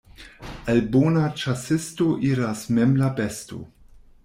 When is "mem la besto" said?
2.79-3.63